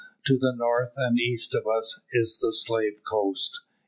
"To 0.25 0.35
the 0.35 0.51
north 0.55 0.93
and 0.97 1.19
east 1.19 1.53
of 1.53 1.67
us 1.67 2.01
is 2.11 2.39
the 2.39 2.51
slave 2.51 3.01
coast. 3.07 3.59